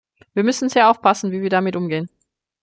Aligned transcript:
Wir 0.33 0.43
müssen 0.43 0.67
sehr 0.67 0.89
aufpassen, 0.89 1.31
wie 1.31 1.43
wir 1.43 1.51
damit 1.51 1.75
umgehen. 1.75 2.09